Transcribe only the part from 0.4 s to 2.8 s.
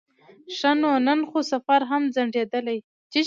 ښه نو نن خو سفر هم ځنډېدلی.